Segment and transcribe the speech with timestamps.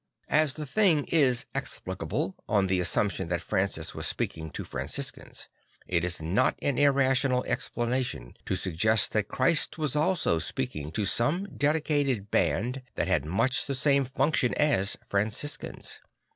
[0.31, 5.47] As the thing is explica ble on the assumption that Francis was speaking to Franciscans,
[5.87, 11.43] it is not an irrational explanation to suggest that Christ also was speaking to some
[11.55, 15.99] dedicated band that had much the same function as Franciscans.